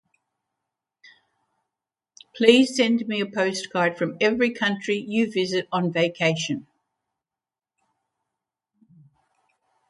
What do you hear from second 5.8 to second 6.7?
vacation.